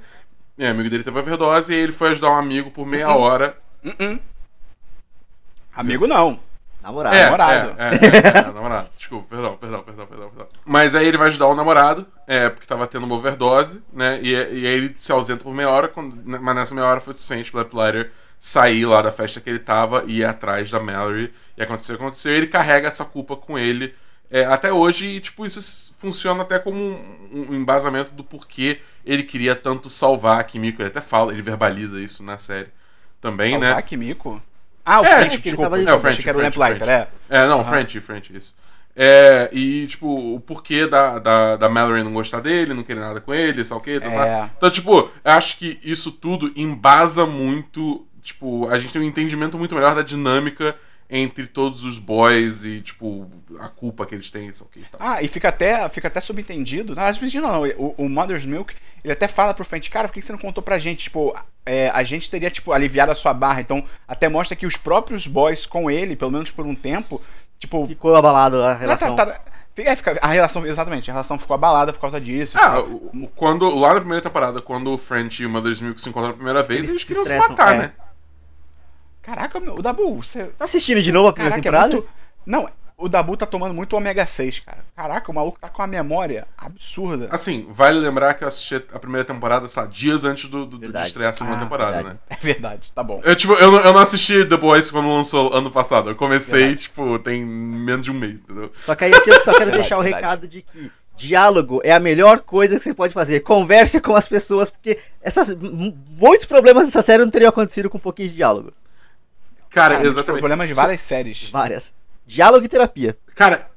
[0.60, 3.56] E o amigo dele teve overdose e ele foi ajudar um amigo por meia hora.
[5.74, 6.38] Amigo não.
[6.82, 7.16] Namorado.
[7.16, 7.74] É, namorado.
[7.80, 8.90] É, é, é, é, namorado.
[8.94, 10.48] Desculpa, perdão, perdão, perdão, perdão, perdão.
[10.66, 14.18] Mas aí ele vai ajudar o namorado, é, porque tava tendo uma overdose, né?
[14.22, 17.14] E, e aí ele se ausenta por meia hora, quando- mas nessa meia hora foi
[17.14, 21.32] suficiente pro Lamplighter sair lá da festa que ele tava e ir atrás da Mallory.
[21.56, 22.32] E aconteceu o que aconteceu.
[22.32, 23.94] E ele carrega essa culpa com ele
[24.30, 29.22] é, até hoje, e, tipo, isso funciona até como um, um embasamento do porquê ele
[29.22, 30.80] queria tanto salvar a Kimiko.
[30.80, 32.68] Ele até fala, ele verbaliza isso na série
[33.20, 33.72] também, né?
[33.72, 34.40] Ah, Kimiko?
[34.84, 36.86] Ah, o É, French, que ele tava- É, o French, que era o French, Lamplighter,
[36.86, 37.08] French.
[37.28, 37.38] é.
[37.40, 37.68] É, não, Aham.
[37.68, 38.56] French, French, isso.
[38.96, 43.20] É, e, tipo, o porquê da, da, da Mallory não gostar dele, não querer nada
[43.20, 44.00] com ele, sabe o quê?
[44.00, 44.26] tá, tá.
[44.26, 44.50] É.
[44.56, 44.92] Então, tipo,
[45.24, 48.06] eu acho que isso tudo embasa muito.
[48.22, 50.76] Tipo, a gente tem um entendimento muito melhor da dinâmica
[51.10, 54.80] entre todos os boys e, tipo, a culpa que eles têm, sabe o quê?
[54.80, 55.00] e tal.
[55.02, 56.94] Ah, e fica até, fica até subentendido.
[56.94, 57.62] Não, subentendido não.
[57.76, 60.62] O, o Mother's Milk, ele até fala pro French, cara, por que você não contou
[60.62, 61.04] pra gente?
[61.04, 63.60] Tipo, é, a gente teria, tipo, aliviado a sua barra.
[63.60, 67.20] Então, até mostra que os próprios boys com ele, pelo menos por um tempo,
[67.58, 67.86] tipo.
[67.88, 69.10] Ficou abalado a não é relação.
[69.16, 69.40] fica-
[69.76, 72.56] é, fica- a relação, exatamente, a relação ficou abalada por causa disso.
[72.60, 76.00] Ah, o- o- quando, lá na primeira temporada, quando o French e o Mother's Milk
[76.00, 77.78] se encontraram a primeira vez, Eles eles, se queriam se estressam, matar, é.
[77.78, 77.92] né?
[79.22, 80.44] Caraca, meu, o Dabu, você.
[80.46, 81.94] Tá assistindo de novo a primeira Caraca, é temporada?
[81.96, 82.08] muito.
[82.46, 84.78] Não, o Dabu tá tomando muito ômega 6, cara.
[84.96, 87.28] Caraca, o maluco tá com a memória absurda.
[87.30, 90.84] Assim, vale lembrar que eu assisti a primeira temporada, sabe, dias antes do, do- de
[90.86, 91.06] Verdade.
[91.08, 92.14] estrear a segunda Ah, temporada, verdade.
[92.14, 92.20] né?
[92.30, 93.20] É verdade, tá bom.
[93.24, 96.10] Eu, tipo, eu, não- eu não assisti The Boys quando lançou ano passado.
[96.10, 96.80] Eu comecei, Verdade.
[96.82, 98.70] tipo, tem menos de um mês, entendeu?
[98.82, 100.22] Só que aí aqui eu só quero deixar o Verdade.
[100.24, 103.40] recado de que diálogo é a melhor coisa que você pode fazer.
[103.40, 108.00] Converse com as pessoas, porque essas, muitos problemas dessa série não teriam acontecido com um
[108.00, 108.72] pouquinho de diálogo.
[109.70, 110.40] Cara, Cara, exatamente.
[110.40, 111.48] problemas de várias séries.
[111.50, 111.94] Várias.
[112.26, 113.16] Diálogo e terapia.
[113.34, 113.70] Cara,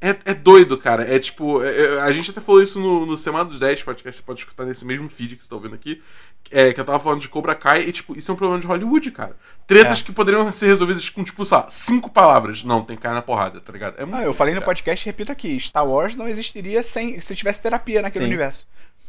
[0.00, 1.02] é, é doido, cara.
[1.12, 1.62] É tipo.
[1.62, 4.40] é- é- a gente até falou isso no, no Semana dos 10 podcast, você pode
[4.40, 6.02] escutar nesse mesmo feed que você tá ouvindo aqui.
[6.50, 8.66] É, que eu tava falando de Cobra Kai e, tipo, isso é um problema de
[8.66, 9.36] Hollywood, cara.
[9.66, 10.02] Tretas É.
[10.04, 12.62] que poderiam ser resolvidas com, tipo, sei lá, cinco palavras.
[12.64, 13.96] Não, tem que cair na porrada, tá ligado?
[13.98, 14.76] É muito Ah, eu falei no complicado.
[14.84, 18.30] podcast e repito aqui: Star Wars não existiria sem se tivesse terapia naquele Sim.
[18.30, 18.66] universo.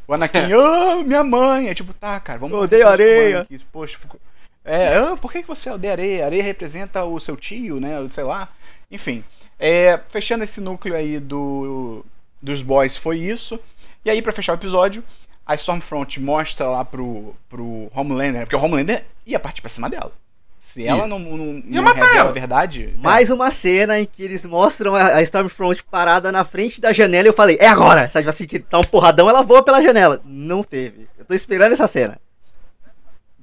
[0.07, 1.69] O Anakin, ah, minha mãe.
[1.69, 3.47] É tipo, tá, cara, vamos Eu odeio areia.
[3.71, 4.19] Poxa, ficou...
[4.63, 6.25] É, ah, por que você odeia areia?
[6.25, 7.95] Areia representa o seu tio, né?
[8.09, 8.49] Sei lá.
[8.91, 9.23] Enfim.
[9.57, 12.05] É, fechando esse núcleo aí do,
[12.41, 13.59] dos boys, foi isso.
[14.05, 15.03] E aí, pra fechar o episódio,
[15.45, 20.13] a Stormfront mostra lá pro, pro Homelander, porque o Homelander ia partir pra cima dela.
[20.57, 22.29] Se ela não, não, não revela ela.
[22.29, 22.93] a verdade.
[22.97, 27.27] Mais uma cena em que eles mostram a, a Stormfront parada na frente da janela
[27.27, 28.09] e eu falei, é agora!
[28.09, 30.21] Sabe assim, que tá um porradão, ela voa pela janela.
[30.23, 31.07] Não teve.
[31.17, 32.19] Eu tô esperando essa cena.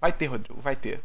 [0.01, 1.01] Vai ter, Rodrigo, vai ter.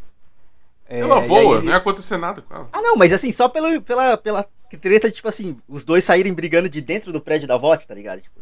[0.88, 2.70] É, Ela voa, aí- não ia acontecer nada com ela.
[2.74, 4.46] Ah, não, mas assim, só pelo, pela, pela
[4.82, 8.22] treta, tipo assim, os dois saírem brigando de dentro do prédio da VOT, tá ligado?
[8.22, 8.42] Tipo,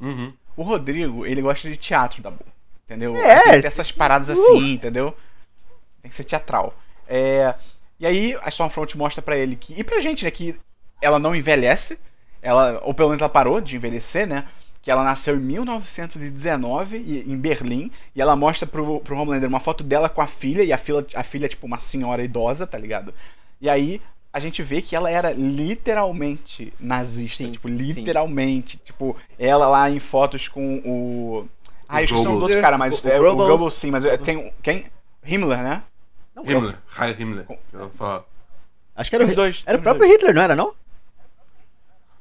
[0.00, 0.32] Uhum.
[0.56, 2.52] O Rodrigo, ele gosta de teatro da boa.
[2.84, 3.16] Entendeu?
[3.16, 3.42] É.
[3.42, 5.16] Tem que ter essas paradas assim, entendeu?
[6.02, 6.74] Tem que ser teatral.
[7.08, 7.54] É,
[7.98, 9.78] E aí a Stormfront mostra pra ele que.
[9.78, 10.30] E pra gente, né?
[10.30, 10.54] Que
[11.00, 11.98] ela não envelhece.
[12.42, 14.46] Ela, ou pelo menos ela parou de envelhecer, né?
[14.84, 17.90] Que ela nasceu em 1919 e- em Berlim.
[18.14, 20.62] E ela mostra pro, pro Homelander uma foto dela com a filha.
[20.62, 23.14] E a filha, a filha é tipo uma senhora idosa, tá ligado?
[23.60, 27.44] E aí a gente vê que ela era literalmente nazista.
[27.44, 27.74] Sim, tipo, sim.
[27.76, 28.76] literalmente.
[28.76, 31.48] Tipo, ela lá em fotos com o.
[31.88, 33.48] Ah, eu esqueci o outro cara, mas O- é, o Goebbels.
[33.48, 34.36] Goebbels sim, mas é, tem.
[34.36, 34.86] um- Quem?
[35.24, 35.82] Himmler, né?
[36.36, 37.46] não, Himmler, Heil Himmler.
[37.94, 38.26] fala.
[38.94, 40.74] Acho que era o, Os dois, era o próprio Hitler, não era não?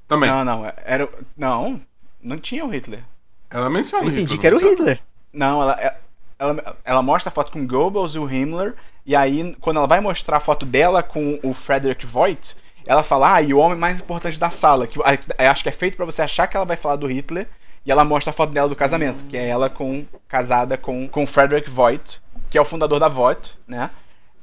[0.08, 0.30] Também.
[0.30, 0.66] Não, não.
[0.86, 1.10] Era.
[1.36, 1.82] Não,
[2.24, 3.04] não tinha o Hitler.
[3.50, 4.60] Ela menciona Eu entendi Hitler, que era o?
[4.60, 5.00] Hitler.
[5.32, 5.96] Não, ela, é,
[6.40, 9.88] ela, ela mostra a foto com o Goebbels e o Himmler, e aí, quando ela
[9.88, 12.56] vai mostrar a foto dela com o Frederick Voigt,
[12.86, 15.00] ela fala, ah, e o homem mais importante da sala, que
[15.38, 17.48] acho que é feito pra você achar que ela vai falar do Hitler,
[17.86, 21.24] e ela mostra a foto dela do casamento, que é ela com casada com, com
[21.24, 23.90] o Frederick Voigt, que é o fundador da Voigt, né?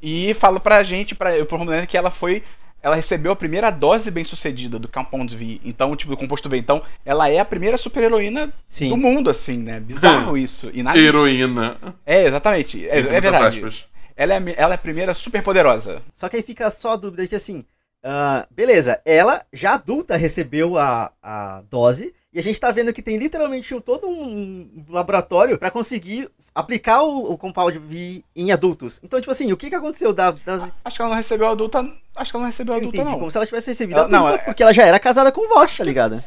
[0.02, 2.42] E fala pra gente, pra, pro Homelander, que ela foi.
[2.82, 6.56] Ela recebeu a primeira dose bem sucedida do Compound V, então, tipo, do composto V.
[6.56, 8.88] Então, ela é a primeira super-heroína Sim.
[8.88, 9.78] do mundo, assim, né?
[9.78, 10.70] Bizarro isso.
[10.72, 11.76] E nada Heroína.
[12.06, 12.88] é, exatamente.
[12.88, 13.58] É, é verdade.
[13.58, 13.84] aspas.
[14.16, 16.02] Ela é, ela é a primeira super poderosa.
[16.12, 17.64] Só que aí fica só a dúvida de que assim,
[18.02, 23.02] ah, beleza, ela já adulta recebeu a, a dose e a gente tá vendo que
[23.02, 29.00] tem literalmente todo um laboratório pra conseguir aplicar o, o Compound V em adultos.
[29.02, 30.70] Então, tipo assim, o que que aconteceu da, das...
[30.84, 31.78] Acho que ela não recebeu a adulta.
[32.16, 33.18] Acho que ela não recebeu adulta, entendi, não.
[33.18, 35.40] como se ela tivesse recebido Ela- adulta, não, é- porque ela já era casada com
[35.44, 36.22] o Voss, tá ligado?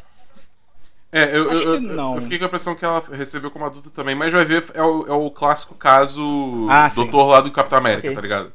[1.12, 2.16] É, eu, Acho eu, que eu- não.
[2.16, 4.82] eu fiquei com a impressão que ela recebeu como adulta também, mas vai ver, é
[4.82, 7.02] o, é o clássico caso Ah, sim.
[7.02, 8.16] doutor lá do Capitão América, Ok.
[8.16, 8.52] tá ligado?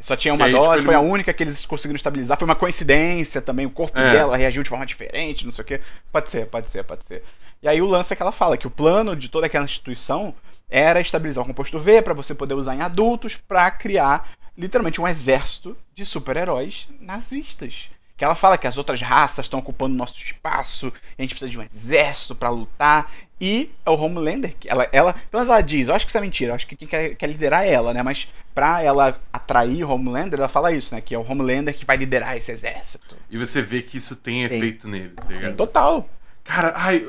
[0.00, 2.38] Só tinha uma aí, dose, tipo, ele- foi a única que eles conseguiram estabilizar.
[2.38, 3.66] Foi uma coincidência também.
[3.66, 4.12] O corpo É.
[4.12, 5.80] dela reagiu de forma diferente, não sei o quê.
[6.12, 7.24] Pode ser, pode ser, pode ser.
[7.60, 10.32] E aí o lance é que ela fala que o plano de toda aquela instituição
[10.68, 15.06] era estabilizar o composto V pra você poder usar em adultos pra criar literalmente um
[15.08, 17.90] exército de super-heróis nazistas.
[18.16, 21.58] Que ela fala que as outras raças estão ocupando nosso espaço, a gente precisa de
[21.58, 23.12] um exército pra lutar.
[23.40, 26.18] E é o Homelander, que ela, ela, pelo menos ela diz, eu acho que isso
[26.18, 28.02] é mentira, eu acho que quem quer, quer liderar é ela, né?
[28.02, 31.00] Mas pra ela atrair o Homelander, ela fala isso, né?
[31.00, 33.16] Que é o Homelander que vai liderar esse exército.
[33.30, 34.58] E você vê que isso tem Tem.
[34.58, 35.54] efeito nele, tá ligado?
[35.54, 36.08] Total.
[36.42, 37.08] Cara, ai,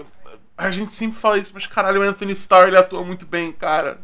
[0.59, 3.97] a gente sempre fala isso, mas caralho, o Anthony Starr, ele atua muito bem, cara.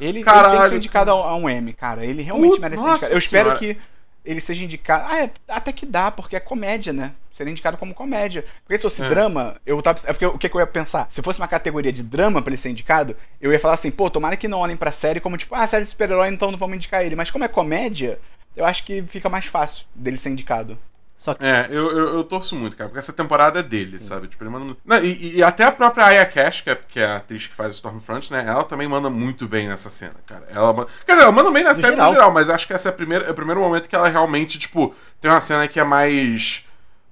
[0.00, 2.04] Ele, ele tem Caralho, que ser indicado a, a um M, cara.
[2.04, 3.12] Ele realmente Uh, merece ser indicado.
[3.12, 3.58] Eu espero senhora.
[3.58, 3.78] que
[4.24, 5.04] ele seja indicado.
[5.08, 7.12] Ah, é, até que dá, porque é comédia, né?
[7.30, 8.44] Seria indicado como comédia.
[8.64, 9.08] Porque se fosse É.
[9.08, 9.98] drama, eu tava.
[10.04, 11.06] É porque o que, que eu ia pensar?
[11.10, 14.10] Se fosse uma categoria de drama pra ele ser indicado, eu ia falar assim, pô,
[14.10, 16.74] tomara que não olhem pra série como tipo, ah, série de super-herói, então não vamos
[16.76, 17.14] indicar ele.
[17.14, 18.18] Mas como é comédia,
[18.56, 20.76] eu acho que fica mais fácil dele ser indicado.
[21.14, 24.26] Só que É, eu, eu, eu torço muito, cara, porque essa temporada é dele, sabe?
[24.26, 24.76] Tipo, ele manda.
[24.84, 27.54] Não, e, e até a própria Aya Cash, que é, que é a atriz que
[27.54, 28.44] faz o Stormfront, né?
[28.46, 30.44] Ela também manda muito bem nessa cena, cara.
[30.50, 30.88] Ela manda...
[31.06, 32.08] Quer dizer, ela manda bem na série geral.
[32.08, 34.58] no geral, mas acho que essa é, primeira, é o primeiro momento que ela realmente,
[34.58, 36.64] tipo, tem uma cena que é mais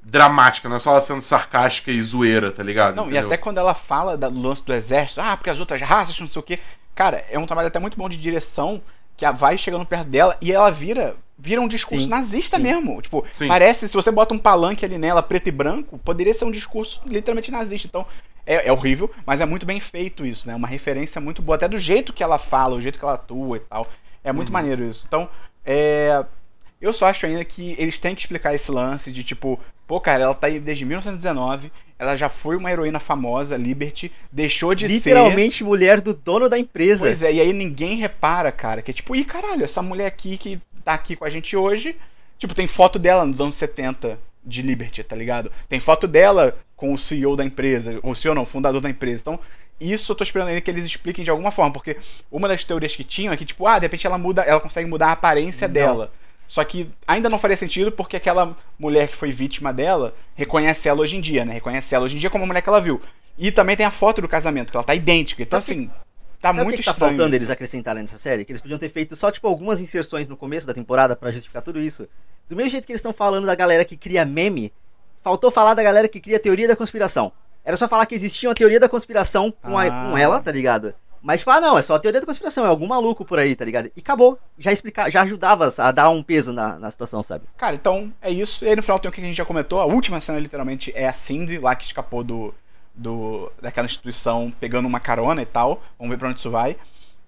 [0.03, 2.97] dramática, não é só ela sendo sarcástica e zoeira, tá ligado?
[2.97, 3.29] Não, e Entendeu?
[3.29, 6.41] até quando ela fala do lance do exército, ah, porque as outras raças, não sei
[6.41, 6.59] o quê.
[6.95, 8.83] Cara, é um trabalho até muito bom de direção
[9.17, 12.63] que vai chegando perto dela e ela vira vira um discurso Sim, nazista sim.
[12.63, 13.03] mesmo.
[13.03, 13.49] Tipo, Sim.
[13.49, 17.03] parece, se você bota um palanque ali nela, preto e branco, poderia ser um discurso
[17.05, 17.89] literalmente nazista.
[17.89, 18.07] Então,
[18.47, 20.55] é, é horrível, mas é muito bem feito isso, né?
[20.55, 23.57] Uma referência muito boa, até do jeito que ela fala, o jeito que ela atua
[23.57, 23.89] e tal.
[24.23, 25.05] É muito maneiro isso.
[25.09, 25.29] Então,
[25.67, 26.25] é.
[26.81, 30.25] Eu só acho ainda que eles têm que explicar esse lance de tipo, pô, cara,
[30.25, 34.95] ela tá aí desde 1919, ela já foi uma heroína famosa, Liberty, deixou de ser.
[34.95, 37.07] literalmente mulher do dono da empresa.
[37.07, 40.37] Pois é, e aí ninguém repara, cara, que é tipo, ih, caralho, essa mulher aqui
[40.37, 41.97] que tá aqui com a gente hoje,
[42.39, 45.51] tipo, tem foto dela nos anos 70 de Liberty, tá ligado?
[45.69, 48.91] Tem foto dela com o CEO da empresa, ou o CEO não, o fundador da
[48.91, 49.23] empresa.
[49.23, 49.41] Então,
[49.81, 51.97] isso eu tô esperando ainda que eles expliquem de alguma forma, porque
[52.31, 54.89] uma das teorias que tinham é que, tipo, ah, de repente ela muda, ela consegue
[54.89, 55.75] mudar a aparência Não.
[55.75, 56.13] dela.
[56.47, 61.01] Só que ainda não faria sentido porque aquela mulher que foi vítima dela reconhece ela
[61.01, 61.55] hoje em dia, né?
[61.55, 63.01] Reconhece ela hoje em dia como a mulher que ela viu.
[63.39, 65.43] E também tem a foto do casamento, que ela tá idêntica.
[65.43, 65.91] Então, Sabe assim,
[66.43, 67.37] tá Sabe o muito que, que tá faltando isso.
[67.37, 68.45] eles acrescentarem nessa série?
[68.45, 71.63] Que eles podiam ter feito só, tipo, algumas inserções no começo da temporada pra justificar
[71.63, 72.07] tudo isso.
[72.49, 74.73] Do mesmo jeito que eles estão falando da galera que cria meme,
[75.23, 77.33] faltou falar da galera que cria teoria da conspiração.
[77.65, 80.11] Era só falar que existia uma teoria da conspiração com, a- Ah.
[80.11, 80.93] com ela, tá ligado?
[81.25, 83.55] Mas, tipo, ah, não, é só a teoria da conspiração, é algum maluco por aí,
[83.55, 83.87] tá ligado?
[83.97, 84.37] E acabou.
[84.59, 87.45] Já explica, já ajudava a dar um peso na, na situação, sabe?
[87.57, 88.65] Cara, então é isso.
[88.65, 89.79] E aí no final tem o que a gente já comentou.
[89.81, 92.53] A última cena, literalmente, é a Cindy, lá que escapou do,
[92.95, 95.83] do daquela instituição pegando uma carona e tal.
[95.99, 96.77] Vamos ver pra onde isso vai.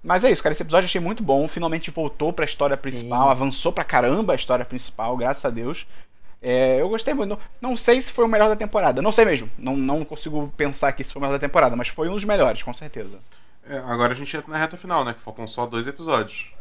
[0.02, 0.52] Mas é isso, cara.
[0.52, 1.48] Esse episódio eu achei muito bom.
[1.48, 3.24] Finalmente voltou pra história principal.
[3.24, 3.30] Sim.
[3.30, 5.86] Avançou pra caramba a história principal, graças a Deus.
[6.42, 7.30] É, eu gostei muito.
[7.30, 9.00] Não, não sei se foi o melhor da temporada.
[9.00, 9.50] Não sei mesmo.
[9.58, 11.74] Não, não consigo pensar que isso foi o melhor da temporada.
[11.74, 13.18] Mas foi um dos melhores, com certeza.
[13.66, 15.14] É, agora a gente entra na reta final, né?
[15.14, 16.52] Que faltam só dois episódios.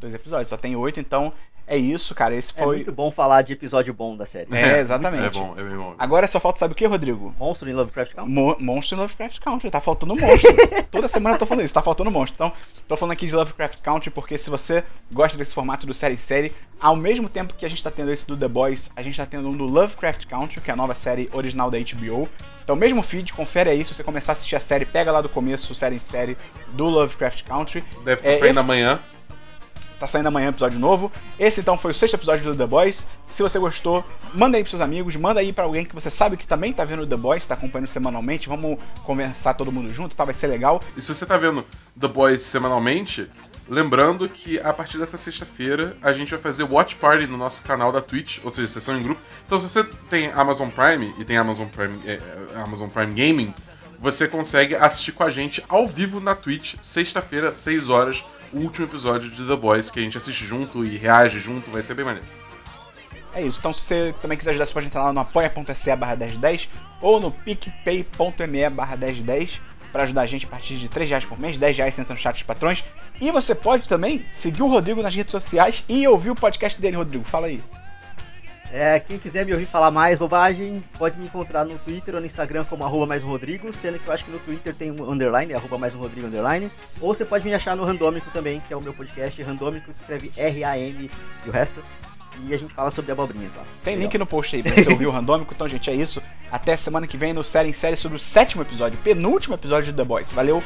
[0.00, 0.48] Dois episódios.
[0.48, 1.34] Só tem oito, então
[1.66, 2.34] é isso, cara.
[2.34, 2.76] Esse É foi.
[2.76, 4.54] muito bom falar de episódio bom da série.
[4.54, 5.26] É, exatamente.
[5.26, 5.94] É bom, é bem bom.
[5.98, 7.34] Agora só falta, sabe o que, Rodrigo?
[7.38, 8.32] Monstro em Lovecraft Country.
[8.32, 9.70] Mo monstro em Lovecraft Country.
[9.70, 10.54] Tá faltando monstro.
[10.90, 12.34] Toda semana eu tô falando isso, tá faltando monstro.
[12.34, 12.52] Então,
[12.86, 16.18] tô falando aqui de Lovecraft Country porque se você gosta desse formato do série em
[16.18, 19.16] série, ao mesmo tempo que a gente tá tendo esse do The Boys, a gente
[19.16, 22.28] tá tendo um do Lovecraft Country, que é a nova série original da HBO.
[22.62, 23.84] Então, mesmo feed, confere aí.
[23.84, 26.36] Se você começar a assistir a série, pega lá do começo, o série em série
[26.72, 27.82] do Lovecraft Country.
[28.04, 29.00] Deve estar É, saindo esse- amanhã.
[30.04, 31.10] Tá saindo amanhã episódio novo.
[31.38, 33.06] Esse então foi o sexto episódio do The Boys.
[33.26, 36.36] Se você gostou, manda aí pros seus amigos, manda aí pra alguém que você sabe
[36.36, 38.46] que também tá vendo The Boys, tá acompanhando semanalmente.
[38.46, 40.22] Vamos conversar todo mundo junto, tá?
[40.22, 40.78] Vai ser legal.
[40.94, 41.64] E se você tá vendo
[41.98, 43.30] The Boys semanalmente,
[43.66, 47.90] lembrando que a partir dessa sexta-feira a gente vai fazer Watch Party no nosso canal
[47.90, 49.22] da Twitch, ou seja, sessão em grupo.
[49.46, 53.54] Então se você tem Amazon Prime e tem Amazon Prime, é, é, Amazon Prime Gaming,
[53.98, 58.22] você consegue assistir com a gente ao vivo na Twitch, sexta-feira, 6 horas,
[58.58, 61.94] último episódio de The Boys, que a gente assiste junto e reage junto, vai ser
[61.94, 62.26] bem maneiro.
[63.34, 63.58] É isso.
[63.58, 66.68] Então, se você também quiser ajudar, você pode entrar lá no apoia.se barra 1010
[67.00, 71.38] ou no picpay.me barra 1010 para ajudar a gente a partir de 3 reais por
[71.38, 72.84] mês, 10 reais no chat dos patrões.
[73.20, 76.96] E você pode também seguir o Rodrigo nas redes sociais e ouvir o podcast dele,
[76.96, 77.24] Rodrigo.
[77.24, 77.62] Fala aí.
[78.76, 82.26] É, quem quiser me ouvir falar mais bobagem, pode me encontrar no Twitter ou no
[82.26, 85.08] Instagram como arroba mais um Rodrigo, sendo que eu acho que no Twitter tem um
[85.08, 86.68] underline, arroba mais um Rodrigo underline.
[87.00, 89.40] Ou você pode me achar no Randômico também, que é o meu podcast.
[89.44, 91.08] Randômico se escreve R-A-M
[91.46, 91.80] e o resto.
[92.40, 93.62] E a gente fala sobre abobrinhas lá.
[93.84, 94.10] Tem Legal.
[94.10, 95.54] link no post aí pra você ouvir o randômico.
[95.54, 96.20] Então, gente, é isso.
[96.50, 99.96] Até semana que vem no Série em Série sobre o sétimo episódio, penúltimo episódio de
[99.96, 100.32] The Boys.
[100.32, 100.60] Valeu,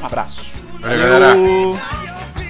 [0.00, 0.60] um abraço.
[0.80, 1.36] Valeu, galera!
[1.36, 2.41] Fire